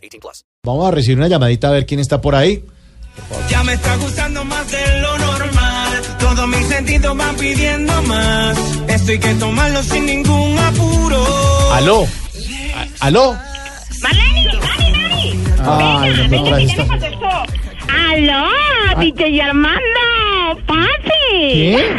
18 0.00 0.20
plus. 0.20 0.44
Vamos 0.64 0.86
a 0.88 0.90
recibir 0.90 1.18
una 1.18 1.28
llamadita 1.28 1.68
a 1.68 1.72
ver 1.72 1.86
quién 1.86 2.00
está 2.00 2.20
por 2.20 2.34
ahí. 2.34 2.64
Ya 3.50 3.62
me 3.64 3.74
está 3.74 3.96
gustando 3.96 4.44
más 4.44 4.70
de 4.70 5.00
lo 5.00 5.18
normal. 5.18 6.02
Todos 6.18 6.48
mis 6.48 6.66
sentidos 6.66 7.16
van 7.16 7.36
pidiendo 7.36 8.02
más. 8.02 8.58
Esto 8.88 9.10
hay 9.12 9.18
que 9.18 9.34
tomarlo 9.34 9.82
sin 9.82 10.06
ningún 10.06 10.58
apuro. 10.58 11.24
¿Aló? 11.72 12.06
A- 12.74 13.06
¿Aló? 13.06 13.36
Marlene, 14.02 14.44
Dani, 14.60 14.92
Dani. 14.92 15.44
Ay, 15.58 16.10
Venga, 16.10 16.22
no, 16.22 16.30
venga, 16.30 16.44
pero 16.44 16.56
ahí 16.56 16.66
que 16.66 16.76
ya 16.76 16.82
me 16.84 16.88
contestó. 16.88 17.28
¡Aló! 18.10 19.00
DJ 19.00 19.42
Armando, 19.42 20.00
papi. 20.66 21.52
¿Qué? 21.52 21.96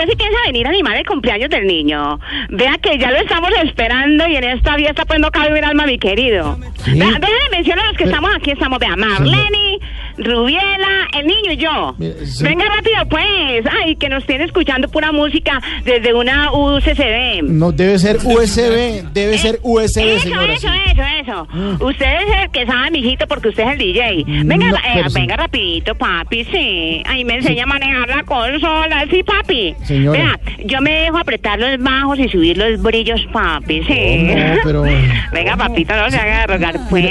Usted 0.00 0.12
sí 0.12 0.16
piensa 0.16 0.38
venir 0.46 0.66
a 0.66 0.70
animar 0.70 0.96
el 0.96 1.04
cumpleaños 1.04 1.50
del 1.50 1.66
niño. 1.66 2.18
Vea 2.48 2.78
que 2.78 2.96
ya 2.96 3.10
lo 3.10 3.18
estamos 3.18 3.50
esperando 3.62 4.26
y 4.26 4.34
en 4.34 4.44
esta 4.44 4.74
fiesta 4.76 5.04
pues 5.04 5.20
no 5.20 5.30
cabe 5.30 5.58
un 5.58 5.62
alma, 5.62 5.84
mi 5.84 5.98
querido. 5.98 6.58
¿Qué? 6.82 6.92
Vea, 6.92 7.18
déjame 7.20 7.50
mencionar 7.50 7.84
a 7.84 7.88
los 7.88 7.98
que 7.98 8.04
estamos 8.04 8.30
aquí. 8.34 8.50
Estamos, 8.50 8.78
vea, 8.78 8.96
Marlene, 8.96 9.78
Rubiela, 10.16 10.99
el 11.18 11.26
niño 11.26 11.52
y 11.52 11.56
yo. 11.56 11.94
Venga 12.42 12.64
rápido, 12.76 13.06
pues. 13.08 13.64
Ay, 13.84 13.96
que 13.96 14.08
nos 14.08 14.24
tiene 14.26 14.44
escuchando 14.44 14.88
pura 14.88 15.12
música 15.12 15.60
desde 15.84 16.14
una 16.14 16.52
UCCB. 16.52 17.42
No, 17.44 17.72
debe 17.72 17.98
ser 17.98 18.16
USB, 18.24 19.02
debe 19.12 19.38
ser 19.38 19.58
USB, 19.62 19.98
Eso, 19.98 20.20
señora. 20.20 20.52
eso, 20.54 20.68
sí. 20.68 20.78
eso, 20.92 21.02
eso. 21.22 21.84
Usted 21.84 22.06
es 22.06 22.42
el 22.44 22.50
que 22.50 22.66
sabe, 22.66 22.90
mijito, 22.90 23.26
porque 23.26 23.48
usted 23.48 23.64
es 23.64 23.70
el 23.72 23.78
DJ. 23.78 24.24
Venga, 24.44 24.66
No, 24.70 24.76
eh, 24.76 25.04
sí. 25.08 25.14
venga 25.14 25.36
rapidito, 25.36 25.94
papi, 25.94 26.44
sí. 26.44 27.02
Ahí 27.06 27.24
me 27.24 27.36
enseña 27.36 27.64
a 27.64 27.66
manejar 27.66 28.08
la 28.08 28.22
consola, 28.24 29.04
sí, 29.10 29.22
papi. 29.22 29.74
Señora. 29.84 30.18
Vea, 30.18 30.40
yo 30.66 30.80
me 30.80 30.90
dejo 30.92 31.18
apretar 31.18 31.58
los 31.58 31.78
bajos 31.78 32.18
y 32.18 32.28
subir 32.28 32.56
los 32.58 32.80
brillos, 32.82 33.20
papi, 33.32 33.82
sí. 33.84 34.22
No, 34.34 34.60
pero- 34.64 34.82
Venga, 35.32 35.56
papito, 35.56 35.94
no 35.96 36.10
se 36.10 36.16
haga 36.16 36.46
rogar, 36.46 36.76
pues. 36.88 37.04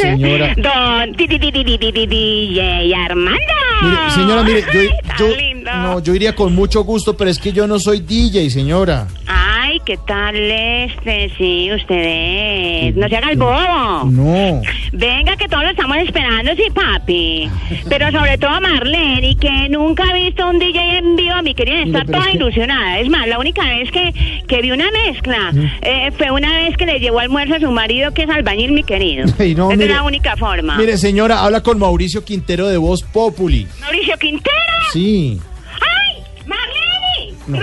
Señora. 0.00 0.54
Don 0.56 1.12
DJ 1.12 2.94
Armando. 2.94 3.38
Mire, 3.82 4.10
señora, 4.10 4.42
mire, 4.42 4.64
yo, 4.72 5.26
yo, 5.26 5.26
no, 5.64 6.00
yo 6.00 6.14
iría 6.14 6.34
con 6.34 6.54
mucho 6.54 6.84
gusto, 6.84 7.16
pero 7.16 7.30
es 7.30 7.38
que 7.38 7.52
yo 7.52 7.66
no 7.66 7.78
soy 7.78 8.00
DJ, 8.00 8.50
señora. 8.50 9.08
Ay, 9.26 9.80
¿qué 9.84 9.96
tal 10.06 10.36
este? 10.36 11.30
Sí, 11.36 11.70
ustedes. 11.72 12.94
No 12.94 13.08
se 13.08 13.16
haga 13.16 13.30
el 13.30 13.38
bobo. 13.38 14.04
No. 14.10 14.62
Venga, 14.92 15.36
que 15.36 15.48
todos 15.48 15.64
lo 15.64 15.70
estamos 15.70 15.96
esperando, 15.98 16.54
sí, 16.54 16.64
papi. 16.74 17.50
Pero 17.88 18.10
sobre 18.10 18.38
todo 18.38 18.60
Marlene, 18.60 19.36
que 19.36 19.68
nunca 19.68 20.04
ha 20.08 20.12
visto 20.12 20.48
un 20.48 20.58
DJ 20.58 20.98
en 20.98 21.16
vivo, 21.16 21.21
mi 21.42 21.54
querida, 21.54 21.78
está 21.82 21.86
Mire, 22.00 22.04
pero 22.06 22.18
toda 22.18 22.24
es 22.24 22.30
que- 22.32 22.36
ilusionada. 22.38 22.98
Es 23.00 23.08
más, 23.08 23.26
la 23.28 23.38
única 23.38 23.62
vez 23.64 23.90
que, 23.90 24.42
que 24.46 24.62
vi 24.62 24.70
una 24.70 24.90
mezcla 24.90 25.52
eh, 25.82 26.10
fue 26.16 26.30
una 26.30 26.52
vez 26.52 26.76
que 26.76 26.86
le 26.86 26.98
llevó 27.00 27.18
almuerzo 27.20 27.54
a 27.56 27.60
su 27.60 27.70
marido, 27.70 28.12
que 28.14 28.22
es 28.22 28.30
albañil, 28.30 28.72
mi 28.72 28.82
querido. 28.84 29.26
Ay, 29.38 29.54
no, 29.54 29.68
mire. 29.70 29.84
es 29.84 29.90
la 29.90 30.02
única 30.02 30.36
forma. 30.36 30.76
Mire, 30.76 30.96
señora, 30.96 31.40
habla 31.44 31.62
con 31.62 31.78
Mauricio 31.78 32.24
Quintero 32.24 32.68
de 32.68 32.76
Voz 32.78 33.02
Populi. 33.02 33.66
Mauricio 33.80 34.16
Quintero. 34.18 34.56
Sí. 34.92 35.38
¡Ay! 35.80 36.22
¡Marlene! 36.46 37.36
No, 37.46 37.58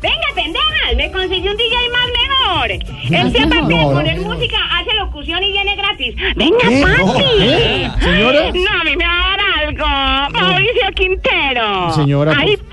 ¡Venga, 0.00 0.26
pendejas! 0.34 0.96
¡Me 0.96 1.10
consiguió 1.10 1.50
un 1.50 1.56
DJ 1.56 1.76
más 1.90 2.06
mejor! 2.06 2.70
Este 2.70 3.42
aparte 3.42 3.66
de 3.66 3.74
No, 3.74 3.88
no, 3.88 3.92
poner 3.92 4.18
no. 4.20 4.34
música, 4.34 4.56
hace 4.78 4.94
locución 4.94 5.42
y 5.42 5.52
viene 5.52 5.74
gratis. 5.76 6.14
¡Venga, 6.36 6.58
¿Qué? 6.68 6.80
No, 6.80 7.06
papi! 7.06 7.24
¿qué? 7.38 7.90
Señora. 8.00 8.40
No, 8.52 8.80
a 8.80 8.84
mí 8.84 8.96
me 8.96 9.04
va 9.04 9.18
a 9.18 9.36
dar 9.36 9.40
algo. 9.66 10.38
Mauricio 10.38 10.82
Quintero. 10.94 11.92
Señora, 11.94 12.34
¡Ay, 12.38 12.56
por- 12.56 12.66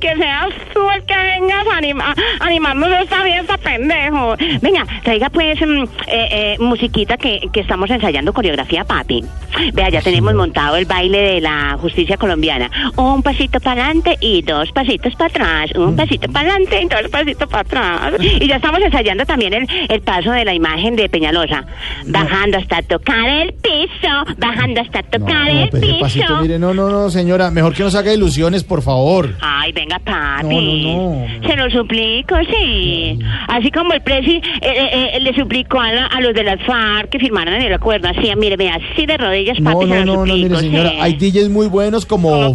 que 0.00 0.16
seas 0.16 0.48
tú 0.72 0.90
el 0.90 1.02
que 1.04 1.14
vengas 1.40 1.66
a, 1.66 1.76
anima- 1.78 2.14
a 2.40 2.44
animarnos 2.46 2.88
esta 3.02 3.22
fiesta, 3.22 3.56
pendejo! 3.58 4.36
Venga, 4.60 4.86
traiga 5.02 5.30
pues 5.30 5.60
mm, 5.60 5.82
eh, 5.82 5.86
eh, 6.08 6.56
musiquita 6.60 7.16
que, 7.16 7.40
que 7.52 7.60
estamos 7.60 7.90
ensayando 7.90 8.32
coreografía, 8.32 8.84
papi. 8.84 9.24
Vea, 9.72 9.88
ya 9.90 10.00
tenemos 10.00 10.34
montado 10.34 10.76
el 10.76 10.84
baile 10.84 11.18
de 11.20 11.40
la 11.40 11.76
justicia 11.80 12.16
colombiana. 12.16 12.70
Un 12.96 13.22
pasito 13.22 13.58
para 13.60 13.84
adelante 13.84 14.16
y 14.20 14.42
dos 14.42 14.70
pasitos 14.72 15.14
para 15.16 15.26
atrás. 15.30 15.70
Un 15.74 15.96
pasito 15.96 16.30
para 16.30 16.50
adelante 16.50 16.80
y 16.82 16.88
dos 16.88 17.10
pasitos 17.10 17.48
para 17.48 17.60
atrás. 17.62 18.14
Y 18.20 18.46
ya 18.46 18.56
estamos 18.56 18.80
ensayando 18.80 19.26
también 19.26 19.54
el, 19.54 19.66
el 19.88 20.00
paso 20.02 20.30
de 20.32 20.44
la 20.44 20.54
imagen 20.54 20.94
de 20.96 21.08
Peñalosa. 21.08 21.64
Bajando 22.06 22.58
hasta 22.58 22.82
tocar 22.82 23.28
el 23.28 23.52
piso, 23.54 24.08
bajando 24.38 24.80
hasta 24.82 25.02
tocar 25.02 25.52
no, 25.52 25.60
el 25.62 25.68
pasito, 25.98 26.26
piso. 26.26 26.40
mire, 26.42 26.58
no, 26.58 26.72
no, 26.72 26.88
no, 26.88 27.10
señora, 27.10 27.50
mejor 27.50 27.74
que 27.74 27.82
nos 27.82 27.94
haga 27.94 28.12
ilusiones, 28.12 28.62
por 28.64 28.82
favor. 28.82 29.34
Ay, 29.40 29.72
venga, 29.72 29.98
papi. 29.98 30.84
No, 30.84 31.02
no, 31.02 31.26
no. 31.26 31.29
Se 31.46 31.56
lo 31.56 31.70
suplico, 31.70 32.34
sí. 32.50 33.18
Así 33.48 33.70
como 33.70 33.92
el 33.92 34.00
presi 34.02 34.36
eh, 34.36 34.42
eh, 34.62 35.10
eh, 35.14 35.20
le 35.20 35.34
suplicó 35.34 35.80
a, 35.80 35.92
la- 35.92 36.06
a 36.06 36.20
los 36.20 36.34
de 36.34 36.44
las 36.44 36.60
FARC 36.62 37.10
que 37.10 37.18
firmaran 37.18 37.60
el 37.60 37.72
acuerdo. 37.72 38.08
Así, 38.08 38.30
mire, 38.36 38.56
vea, 38.56 38.76
así 38.92 39.06
de 39.06 39.16
rodillas, 39.16 39.58
papi, 39.60 39.74
No, 39.74 39.80
se 39.82 39.86
no, 39.88 39.94
lo 39.94 40.04
no, 40.04 40.12
no, 40.12 40.26
suplico, 40.26 40.48
mire, 40.48 40.56
señora, 40.60 40.90
sí. 40.90 40.96
hay 41.00 41.12
DJs 41.14 41.48
muy 41.48 41.66
buenos 41.68 42.06
como, 42.06 42.54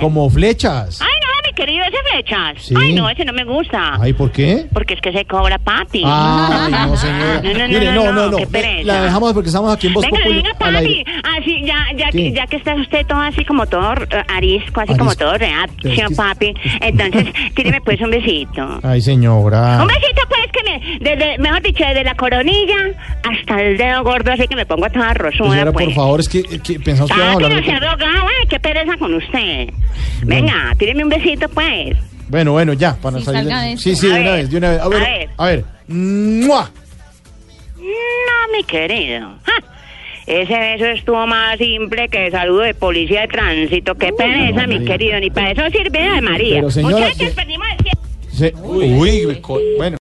como 0.00 0.30
flechas. 0.30 1.00
Querido, 1.56 1.84
ese 1.84 1.96
flechas. 2.10 2.62
Sí. 2.62 2.74
Ay, 2.78 2.92
no, 2.94 3.08
ese 3.08 3.24
no 3.24 3.32
me 3.32 3.42
gusta. 3.44 3.94
Ay, 4.00 4.12
¿por 4.12 4.30
qué? 4.30 4.66
Porque 4.72 4.94
es 4.94 5.00
que 5.00 5.10
se 5.12 5.24
cobra, 5.24 5.58
papi. 5.58 6.02
Ay, 6.06 6.70
no, 6.70 6.96
señora. 6.96 7.40
No, 7.42 7.52
no, 7.52 7.58
no, 7.58 7.68
Mire, 7.68 7.84
no, 7.86 7.92
no, 7.92 8.04
no, 8.04 8.12
no, 8.12 8.30
no. 8.32 8.36
qué 8.36 8.46
pereza. 8.46 8.84
La 8.86 9.02
dejamos 9.02 9.32
porque 9.32 9.48
estamos 9.48 9.74
aquí 9.74 9.86
en 9.88 9.94
Voz 9.94 10.04
Venga, 10.04 10.24
venga, 10.28 10.50
papi. 10.58 11.04
Así, 11.38 11.62
ya, 11.64 11.86
ya, 11.96 12.10
¿Qué? 12.10 12.18
que, 12.18 12.32
ya 12.32 12.46
que 12.46 12.56
está 12.56 12.74
usted 12.74 13.06
todo 13.06 13.20
así 13.20 13.44
como 13.44 13.66
todo 13.66 13.94
eh, 13.94 14.22
arisco, 14.28 14.80
así 14.82 14.96
como 14.96 15.14
todo 15.14 15.32
que- 15.38 16.14
papi. 16.14 16.54
Entonces, 16.80 17.32
tíreme 17.54 17.80
pues 17.80 18.00
un 18.00 18.10
besito. 18.10 18.78
Ay, 18.82 19.00
señora. 19.00 19.78
Un 19.80 19.88
besito, 19.88 20.22
pues, 20.28 20.46
que 20.52 20.62
me, 20.70 20.98
desde, 21.00 21.38
mejor 21.38 21.62
dicho, 21.62 21.84
desde 21.86 22.04
la 22.04 22.14
coronilla 22.14 22.76
hasta 23.30 23.62
el 23.62 23.76
dedo 23.76 24.02
gordo, 24.04 24.32
así 24.32 24.46
que 24.48 24.56
me 24.56 24.66
pongo 24.66 24.88
toda 24.90 25.14
rosuda, 25.14 25.50
Señora, 25.50 25.72
pues. 25.72 25.86
por 25.86 25.94
favor, 25.94 26.20
es 26.20 26.28
que, 26.28 26.42
que 26.42 26.80
pensamos 26.80 27.10
que 27.10 27.16
íbamos 27.16 27.42
a 27.42 27.46
hablar 27.46 27.50
no 27.60 27.66
se 27.66 27.72
de... 27.72 27.80
rogaba, 27.80 28.30
ay, 28.40 28.48
qué 28.48 28.60
pereza 28.60 28.96
con 28.98 29.14
usted. 29.14 29.68
Venga, 30.22 30.74
tíreme 30.78 31.02
un 31.04 31.10
besito, 31.10 31.48
pues. 31.48 31.96
Bueno, 32.28 32.52
bueno, 32.52 32.72
ya, 32.72 32.94
para 32.96 33.18
Sí, 33.18 33.24
salir 33.24 33.44
de... 33.44 33.54
de 33.54 33.76
Sí, 33.76 33.94
sí, 33.96 34.08
de 34.08 34.14
A 34.16 34.20
una 34.20 34.30
ver, 34.32 34.40
vez, 34.42 34.50
de 34.50 34.56
una 34.58 34.70
vez. 34.70 34.80
A 34.80 34.88
ver, 34.88 34.98
a 35.02 35.08
ver. 35.08 35.28
a 35.36 35.44
ver. 35.46 35.64
¡Mua! 35.88 36.70
No, 37.78 38.52
mi 38.56 38.64
querido. 38.64 39.28
Ja, 39.44 39.52
Ese 40.26 40.58
beso 40.58 40.86
estuvo 40.86 41.26
más 41.26 41.56
simple 41.58 42.08
que 42.08 42.30
saludo 42.32 42.62
de 42.62 42.74
policía 42.74 43.22
de 43.22 43.28
tránsito. 43.28 43.94
Qué 43.94 44.12
pereza, 44.12 44.66
mi 44.66 44.78
María. 44.80 44.84
querido. 44.92 45.20
Ni 45.20 45.30
para 45.30 45.52
eso 45.52 45.62
sirve 45.70 46.02
de 46.02 46.20
María. 46.20 46.56
Pero, 46.56 46.70
señora, 46.70 46.96
Muchachos, 46.96 47.18
que- 47.18 47.30
perdimos 47.30 47.66
el 47.70 47.84
tiempo. 47.84 48.02
Se- 48.32 48.54
Uy, 48.62 49.38
co- 49.40 49.60
bueno. 49.78 49.94